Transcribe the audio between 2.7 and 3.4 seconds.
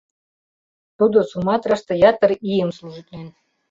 служитлен.